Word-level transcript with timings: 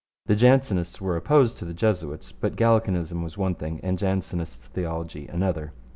The 0.25 0.35
Jansenists 0.35 0.99
were 0.99 1.15
opposed 1.15 1.57
to 1.57 1.65
the 1.65 1.75
Jesuits, 1.75 2.31
but 2.31 2.55
Gallicanism 2.55 3.21
was 3.21 3.37
one 3.37 3.53
thing 3.53 3.79
and 3.83 3.99
Jansenist 3.99 4.59
theology 4.59 5.27
another. 5.27 5.73